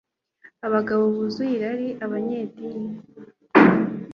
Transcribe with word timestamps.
abagabo 0.67 1.03
buzuye 1.15 1.53
irari, 1.57 1.87
abanyedini 2.05 2.91